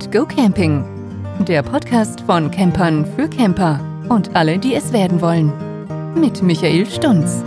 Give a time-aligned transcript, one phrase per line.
[0.00, 0.82] und Go Camping.
[1.46, 5.52] Der Podcast von Campern für Camper und alle, die es werden wollen.
[6.14, 7.44] Mit Michael Stunz.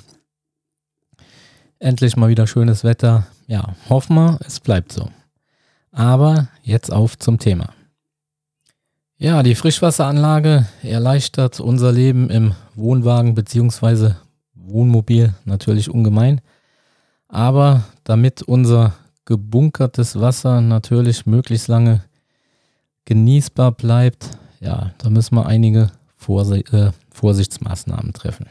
[1.78, 3.26] Endlich mal wieder schönes Wetter.
[3.46, 5.10] Ja, hoffen wir, es bleibt so.
[5.92, 7.74] Aber jetzt auf zum Thema.
[9.18, 14.12] Ja, die Frischwasseranlage erleichtert unser Leben im Wohnwagen bzw.
[14.54, 16.40] Wohnmobil natürlich ungemein.
[17.36, 18.94] Aber damit unser
[19.26, 22.02] gebunkertes Wasser natürlich möglichst lange
[23.04, 28.46] genießbar bleibt, ja, da müssen wir einige Vorsi äh, Vorsichtsmaßnahmen treffen.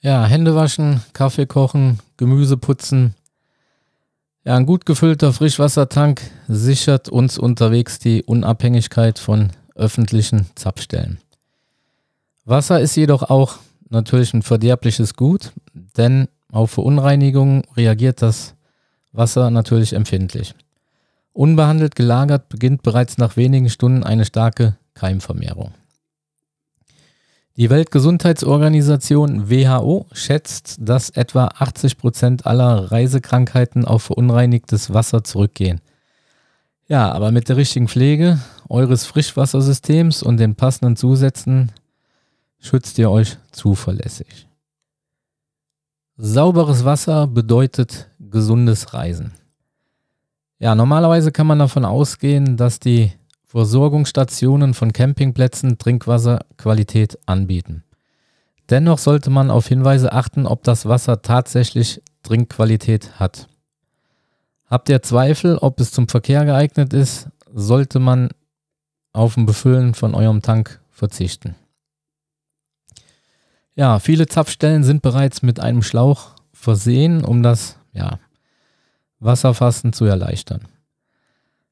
[0.00, 3.14] Ja, Hände waschen, Kaffee kochen, Gemüse putzen,
[4.44, 11.20] ja, ein gut gefüllter Frischwassertank sichert uns unterwegs die Unabhängigkeit von öffentlichen Zapfstellen.
[12.44, 15.52] Wasser ist jedoch auch natürlich ein verderbliches Gut,
[15.96, 18.54] denn auf Verunreinigungen reagiert das
[19.10, 20.54] Wasser natürlich empfindlich.
[21.32, 25.72] Unbehandelt gelagert beginnt bereits nach wenigen Stunden eine starke Keimvermehrung.
[27.56, 35.80] Die Weltgesundheitsorganisation WHO schätzt, dass etwa 80 Prozent aller Reisekrankheiten auf verunreinigtes Wasser zurückgehen.
[36.86, 41.72] Ja, aber mit der richtigen Pflege eures Frischwassersystems und den passenden Zusätzen
[42.58, 44.46] schützt ihr euch zuverlässig.
[46.18, 49.32] Sauberes Wasser bedeutet gesundes Reisen.
[50.58, 53.12] Ja, normalerweise kann man davon ausgehen, dass die
[53.46, 57.82] Versorgungsstationen von Campingplätzen Trinkwasserqualität anbieten.
[58.68, 63.48] Dennoch sollte man auf Hinweise achten, ob das Wasser tatsächlich Trinkqualität hat.
[64.66, 68.28] Habt ihr Zweifel, ob es zum Verkehr geeignet ist, sollte man
[69.14, 71.56] auf ein Befüllen von eurem Tank verzichten.
[73.74, 78.18] Ja, viele Zapfstellen sind bereits mit einem Schlauch versehen, um das ja,
[79.18, 80.62] Wasserfassen zu erleichtern.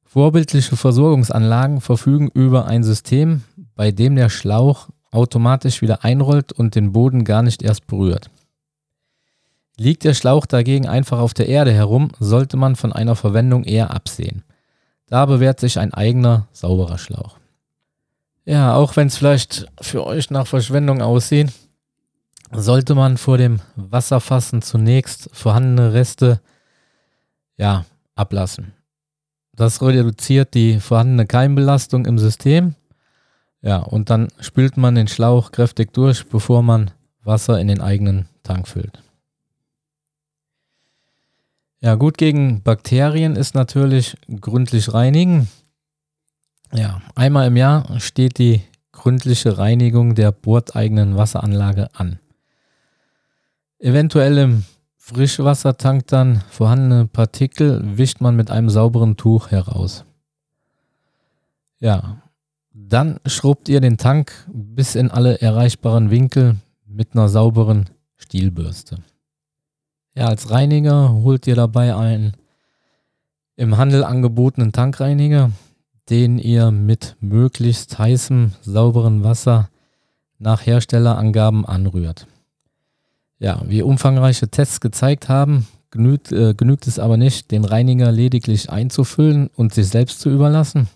[0.04, 3.42] Vorbildliche Versorgungsanlagen verfügen über ein System,
[3.76, 8.30] bei dem der Schlauch automatisch wieder einrollt und den Boden gar nicht erst berührt.
[9.76, 13.92] Liegt der Schlauch dagegen einfach auf der Erde herum, sollte man von einer Verwendung eher
[13.92, 14.42] absehen.
[15.06, 17.36] Da bewährt sich ein eigener, sauberer Schlauch.
[18.44, 21.52] Ja, auch wenn es vielleicht für euch nach Verschwendung aussieht,
[22.52, 26.40] sollte man vor dem Wasserfassen zunächst vorhandene Reste
[27.56, 27.84] ja,
[28.14, 28.72] ablassen.
[29.54, 32.74] Das reduziert die vorhandene Keimbelastung im System.
[33.62, 36.90] Ja, und dann spült man den Schlauch kräftig durch, bevor man
[37.22, 39.02] Wasser in den eigenen Tank füllt.
[41.80, 45.48] Ja, gut gegen Bakterien ist natürlich gründlich reinigen.
[46.72, 48.62] Ja, einmal im Jahr steht die
[48.92, 52.18] gründliche Reinigung der bordeigenen Wasseranlage an.
[53.82, 54.64] Eventuell im
[54.98, 60.04] Frischwassertank dann vorhandene Partikel wischt man mit einem sauberen Tuch heraus.
[61.78, 62.20] Ja,
[62.74, 67.86] dann schrubbt ihr den Tank bis in alle erreichbaren Winkel mit einer sauberen
[68.16, 68.98] Stielbürste.
[70.14, 72.34] Ja, als Reiniger holt ihr dabei einen
[73.56, 75.52] im Handel angebotenen Tankreiniger,
[76.10, 79.70] den ihr mit möglichst heißem, sauberen Wasser
[80.38, 82.26] nach Herstellerangaben anrührt.
[83.40, 88.70] Ja, wie umfangreiche Tests gezeigt haben, genügt, äh, genügt es aber nicht, den Reiniger lediglich
[88.70, 90.88] einzufüllen und sich selbst zu überlassen.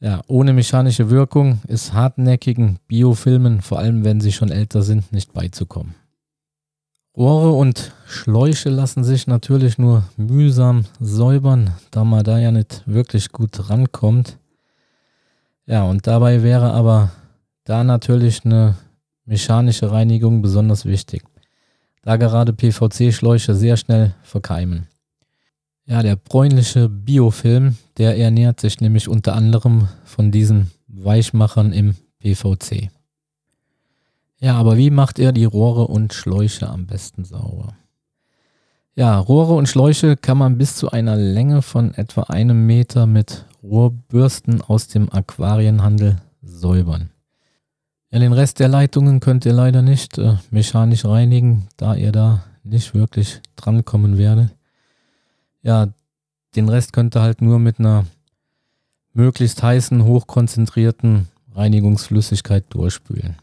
[0.00, 5.32] Ja, ohne mechanische Wirkung ist hartnäckigen Biofilmen, vor allem wenn sie schon älter sind, nicht
[5.34, 5.94] beizukommen.
[7.16, 13.32] Rohre und Schläuche lassen sich natürlich nur mühsam säubern, da man da ja nicht wirklich
[13.32, 14.38] gut rankommt.
[15.66, 17.10] Ja, und dabei wäre aber
[17.64, 18.76] da natürlich eine
[19.28, 21.24] mechanische Reinigung besonders wichtig,
[22.02, 24.86] da gerade PVC-Schläuche sehr schnell verkeimen.
[25.86, 32.90] Ja, der bräunliche Biofilm, der ernährt sich nämlich unter anderem von diesen Weichmachern im PVC.
[34.40, 37.74] Ja, aber wie macht er die Rohre und Schläuche am besten sauber?
[38.94, 43.46] Ja, Rohre und Schläuche kann man bis zu einer Länge von etwa einem Meter mit
[43.62, 47.10] Rohrbürsten aus dem Aquarienhandel säubern.
[48.10, 52.44] Ja, den Rest der Leitungen könnt ihr leider nicht äh, mechanisch reinigen, da ihr da
[52.62, 54.54] nicht wirklich drankommen werdet.
[55.62, 55.88] Ja,
[56.56, 58.06] den Rest könnt ihr halt nur mit einer
[59.12, 63.36] möglichst heißen, hochkonzentrierten Reinigungsflüssigkeit durchspülen.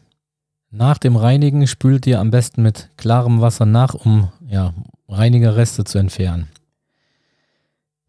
[0.70, 4.74] Nach dem Reinigen spült ihr am besten mit klarem Wasser nach, um ja,
[5.08, 6.48] Reinigerreste zu entfernen.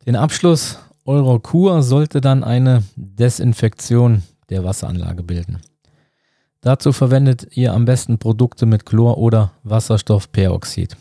[0.06, 5.60] Den Abschluss eurer Kur sollte dann eine Desinfektion der Wasseranlage bilden.
[6.62, 10.98] Dazu verwendet ihr am besten Produkte mit Chlor oder Wasserstoffperoxid,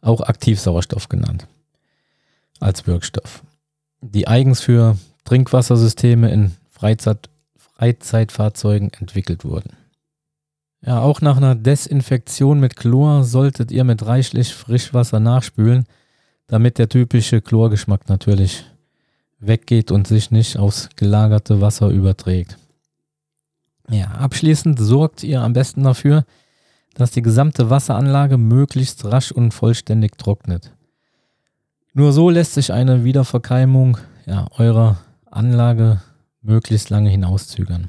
[0.00, 1.46] auch Aktivsauerstoff genannt,
[2.58, 3.42] als Wirkstoff,
[4.00, 9.70] die eigens für Trinkwassersysteme in Freizeit, Freizeitfahrzeugen entwickelt wurden.
[10.84, 15.84] Ja, auch nach einer Desinfektion mit Chlor solltet ihr mit reichlich Frischwasser nachspülen,
[16.46, 18.64] damit der typische Chlorgeschmack natürlich
[19.38, 22.56] weggeht und sich nicht aufs gelagerte Wasser überträgt.
[23.90, 26.24] Ja, abschließend sorgt ihr am besten dafür,
[26.94, 30.72] dass die gesamte Wasseranlage möglichst rasch und vollständig trocknet.
[31.92, 34.98] Nur so lässt sich eine Wiederverkeimung ja, eurer
[35.30, 36.00] Anlage
[36.40, 37.88] möglichst lange hinauszögern.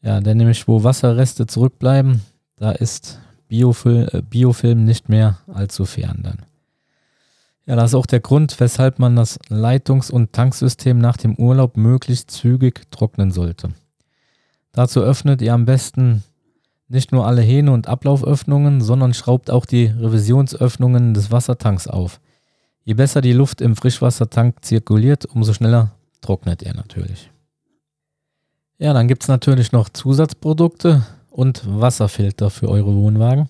[0.00, 2.22] Ja, denn nämlich wo Wasserreste zurückbleiben,
[2.56, 6.38] da ist Biofil äh, Biofilm nicht mehr allzu fern dann.
[7.66, 11.76] Ja, das ist auch der Grund, weshalb man das Leitungs- und Tanksystem nach dem Urlaub
[11.76, 13.68] möglichst zügig trocknen sollte.
[14.72, 16.22] Dazu öffnet ihr am besten
[16.88, 22.20] nicht nur alle Hähne und Ablauföffnungen, sondern schraubt auch die Revisionsöffnungen des Wassertanks auf.
[22.84, 27.30] Je besser die Luft im Frischwassertank zirkuliert, umso schneller trocknet er natürlich.
[28.78, 33.48] Ja, dann gibt es natürlich noch Zusatzprodukte und Wasserfilter für eure Wohnwagen.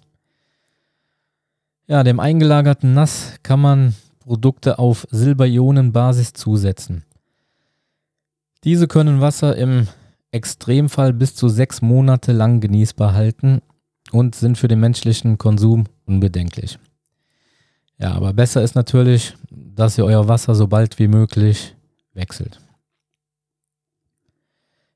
[1.86, 7.04] Ja, dem eingelagerten Nass kann man Produkte auf Silberionenbasis zusetzen.
[8.64, 9.88] Diese können Wasser im
[10.32, 13.61] Extremfall bis zu sechs Monate lang genießbar halten
[14.11, 16.79] und sind für den menschlichen Konsum unbedenklich.
[17.99, 21.76] Ja, aber besser ist natürlich, dass ihr euer Wasser so bald wie möglich
[22.14, 22.61] wechselt.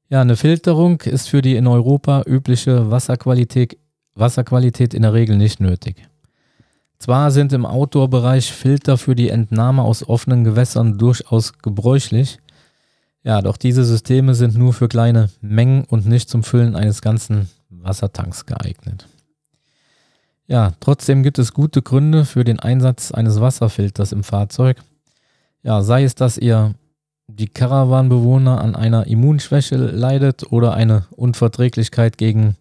[0.09, 3.77] Ja, eine Filterung ist für die in Europa übliche Wasserqualität,
[4.15, 6.09] Wasserqualität in der Regel nicht nötig.
[6.99, 12.39] Zwar sind im Outdoor-Bereich Filter für die Entnahme aus offenen Gewässern durchaus gebräuchlich,
[13.27, 17.51] ja, doch diese Systeme sind nur für kleine Mengen und nicht zum Füllen eines ganzen
[17.69, 19.09] Wassertanks geeignet.
[20.47, 24.81] Ja, trotzdem gibt es gute Gründe für den Einsatz eines Wasserfilters im Fahrzeug.
[25.65, 26.77] Ja, sei es, dass ihr
[27.27, 32.55] die Caravan-Bewohner an einer Immunschwäche leidet oder eine Unverträglichkeit gegen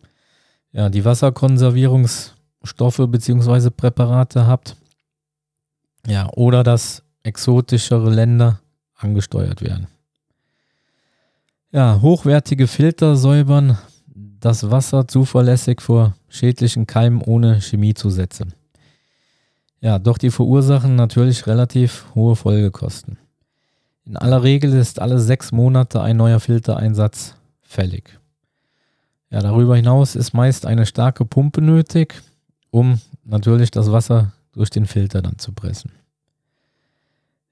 [0.71, 3.69] ja, die Wasserkonservierungsstoffe bzw.
[3.69, 4.77] Präparate habt.
[6.07, 8.61] Ja, oder dass exotischere Länder
[8.95, 9.85] angesteuert werden.
[11.75, 13.77] Ja, hochwertige Filter säubern
[14.16, 18.45] das Wasser zuverlässig vor schädlichen Keimen ohne Chemiezusätze.
[19.81, 23.18] Ja, doch die verursachen natürlich relativ hohe Folgekosten.
[24.06, 28.21] In aller Regel ist alle sechs Monate ein neuer Filtereinsatz fällig.
[29.30, 32.24] Ja, darüber hinaus ist meist eine starke Pumpe nötig,
[32.71, 35.92] um natürlich das Wasser durch den Filter dann zu pressen.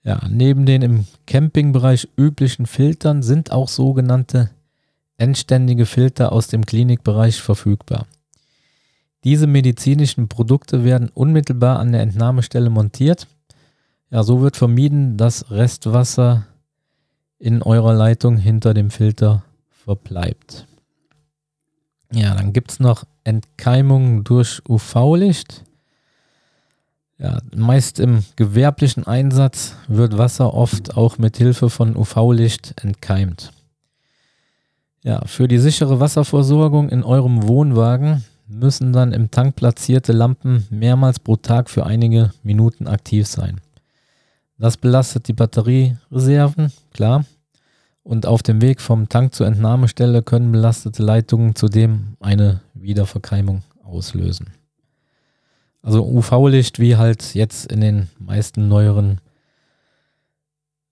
[0.03, 4.49] Ja, neben den im Campingbereich üblichen Filtern sind auch sogenannte
[5.17, 8.07] endständige Filter aus dem Klinikbereich verfügbar.
[9.23, 13.27] Diese medizinischen Produkte werden unmittelbar an der Entnahmestelle montiert
[14.13, 16.45] ja, so wird vermieden, dass Restwasser
[17.39, 20.67] in eurer Leitung hinter dem Filter verbleibt.
[22.13, 25.63] Ja, dann gibt es noch Entkeimung durch UV-Licht.
[27.19, 33.51] Ja, meist im gewerblichen Einsatz wird Wasser oft auch mit Hilfe von UV-Licht entkeimt.
[35.03, 41.19] Ja, für die sichere Wasserversorgung in eurem Wohnwagen müssen dann im Tank platzierte Lampen mehrmals
[41.19, 43.61] pro Tag für einige Minuten aktiv sein.
[44.57, 47.25] Das belastet die Batteriereserven, klar.
[48.03, 54.47] Und auf dem Weg vom Tank zur Entnahmestelle können belastete Leitungen zudem eine Wiederverkeimung auslösen.
[55.83, 59.19] Also UV-Licht, wie halt jetzt in den meisten neueren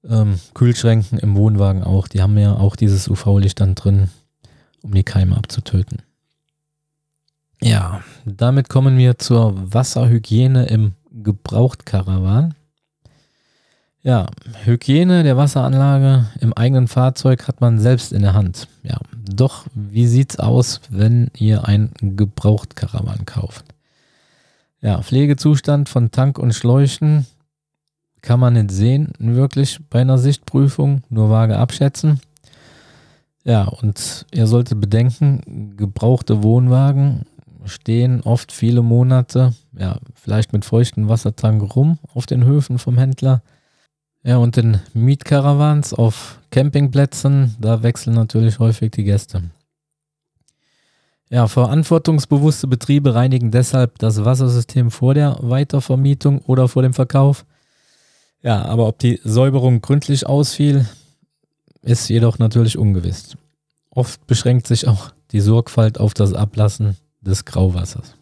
[0.07, 4.09] ähm, Kühlschränken im Wohnwagen auch, die haben ja auch dieses UV-Licht dann drin,
[4.81, 6.03] um die Keime abzutöten.
[7.61, 12.55] Ja, damit kommen wir zur Wasserhygiene im Gebrauchtkarawan.
[14.03, 14.25] Ja,
[14.63, 18.67] Hygiene der Wasseranlage im eigenen Fahrzeug hat man selbst in der Hand.
[18.81, 23.65] Ja, doch wie sieht's aus, wenn ihr ein Gebrauchtkarawan kauft?
[24.81, 27.27] Ja, Pflegezustand von Tank und Schläuchen
[28.21, 32.19] kann man nicht sehen, wirklich bei einer Sichtprüfung, nur vage abschätzen.
[33.43, 37.25] Ja, und ihr solltet bedenken, gebrauchte Wohnwagen
[37.65, 43.41] stehen oft viele Monate, ja, vielleicht mit feuchtem Wassertank rum auf den Höfen vom Händler
[44.23, 49.43] Ja, und in Mietkarawans auf Campingplätzen, da wechseln natürlich häufig die Gäste.
[51.31, 57.45] Ja, verantwortungsbewusste Betriebe reinigen deshalb das Wassersystem vor der Weitervermietung oder vor dem Verkauf.
[58.41, 60.85] Ja, aber ob die Säuberung gründlich ausfiel,
[61.83, 63.37] ist jedoch natürlich ungewiss.
[63.91, 68.15] Oft beschränkt sich auch die Sorgfalt auf das Ablassen des Grauwassers.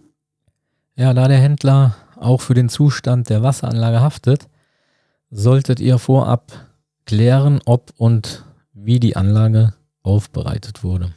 [0.95, 4.47] Ja, da der Händler auch für den Zustand der Wasseranlage haftet,
[5.31, 6.51] solltet ihr vorab
[7.05, 9.73] klären, ob und wie die Anlage
[10.03, 11.11] aufbereitet wurde.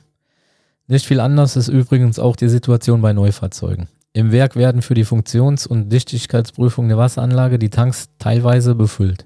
[0.93, 3.89] Nicht viel anders ist übrigens auch die Situation bei Neufahrzeugen.
[4.13, 9.25] Im Werk werden für die Funktions- und Dichtigkeitsprüfung der Wasseranlage die Tanks teilweise befüllt.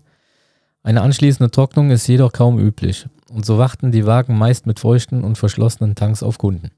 [0.85, 5.25] Eine anschließende Trocknung ist jedoch kaum üblich und so warten die Wagen meist mit feuchten
[5.25, 6.71] und verschlossenen Tanks auf Kunden.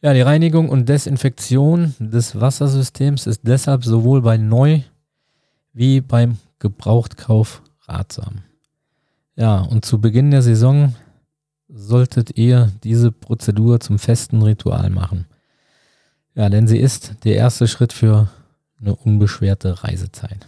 [0.00, 4.80] Ja, die Reinigung und Desinfektion des Wassersystems ist deshalb sowohl bei Neu-
[5.74, 8.38] wie beim Gebrauchtkauf ratsam.
[9.36, 10.94] Ja, und zu Beginn der Saison
[11.68, 15.26] solltet ihr diese Prozedur zum festen Ritual machen.
[16.34, 18.28] Ja, denn sie ist der erste Schritt für
[18.80, 20.46] eine unbeschwerte Reisezeit.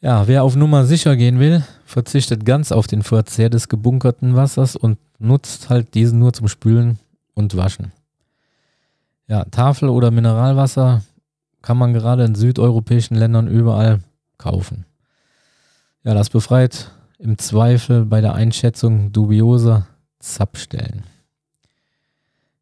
[0.00, 4.76] Ja, wer auf Nummer sicher gehen will, verzichtet ganz auf den Verzehr des gebunkerten Wassers
[4.76, 6.98] und nutzt halt diesen nur zum Spülen
[7.34, 7.92] und Waschen.
[9.26, 11.02] Ja, Tafel- oder Mineralwasser
[11.62, 14.00] kann man gerade in südeuropäischen Ländern überall
[14.38, 14.84] kaufen.
[16.04, 19.86] Ja, das befreit im Zweifel bei der Einschätzung dubioser
[20.18, 21.04] Zapfstellen.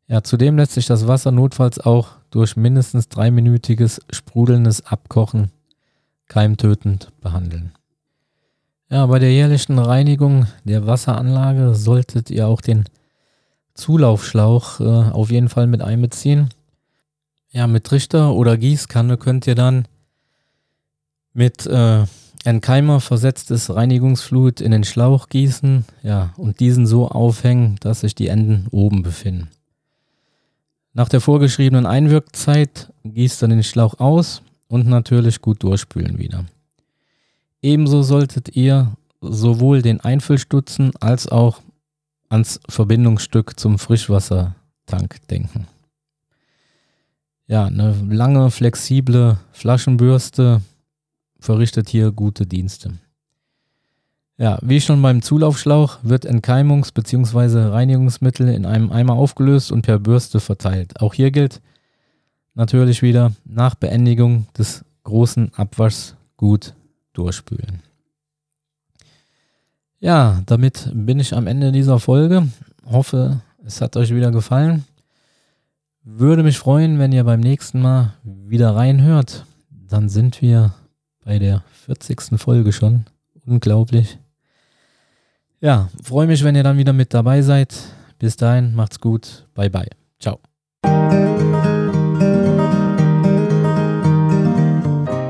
[0.07, 5.51] Ja, zudem lässt sich das Wasser notfalls auch durch mindestens dreiminütiges sprudelndes Abkochen
[6.29, 7.73] keimtötend behandeln.
[8.91, 12.85] Ja, bei der jährlichen Reinigung der Wasseranlage solltet ihr auch den
[13.75, 16.51] Zulaufschlauch äh, auf jeden Fall mit einbeziehen.
[17.51, 19.89] Ja, mit Trichter oder Gießkanne könnt ihr dann
[21.33, 22.05] mit äh,
[22.45, 28.29] Entkeimer versetztes Reinigungsflut in den Schlauch gießen, ja, und diesen so aufhängen, dass sich die
[28.29, 29.49] Enden oben befinden.
[30.93, 36.45] Nach der vorgeschriebenen Einwirkzeit gießt dann den Schlauch aus und natürlich gut durchspülen wieder.
[37.63, 41.63] Ebenso solltet ihr sowohl den Einfüllstutzen als auch
[42.29, 45.67] ans Verbindungsstück zum Frischwassertank denken.
[47.47, 50.61] Ja, eine lange, flexible Flaschenbürste
[51.45, 52.95] verrichtet hier gute Dienste.
[54.37, 57.69] Ja, wie schon beim Zulaufschlauch wird Entkeimungs- bzw.
[57.69, 61.01] Reinigungsmittel in einem Eimer aufgelöst und per Bürste verteilt.
[61.01, 61.61] Auch hier gilt
[62.55, 66.75] natürlich wieder nach Beendigung des großen Abwaschs gut
[67.13, 67.83] durchspülen.
[70.01, 72.49] Ja, damit bin ich am Ende dieser Folge.
[72.85, 74.85] Hoffe, es hat euch wieder gefallen.
[76.03, 79.47] Würde mich freuen, wenn ihr beim nächsten Mal wieder reinhört.
[79.71, 80.75] Dann sind wir
[81.25, 82.39] bei der 40.
[82.39, 83.05] Folge schon.
[83.47, 84.19] Unglaublich.
[85.61, 87.75] Ja, freue mich, wenn ihr dann wieder mit dabei seid.
[88.19, 89.47] Bis dahin, macht's gut.
[89.55, 89.89] Bye bye.
[90.21, 90.39] Ciao.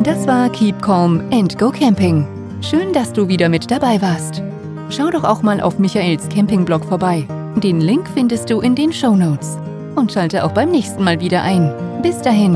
[0.02, 2.26] Das war Keep Calm and Go Camping.
[2.60, 4.42] Schön, dass du wieder mit dabei warst.
[4.90, 7.26] Schau doch auch mal auf Michaels Campingblog vorbei.
[7.62, 9.58] Den Link findest du in den Show Notes.
[9.96, 11.72] Und schalte auch beim nächsten Mal wieder ein.
[12.02, 12.54] Bis dahin.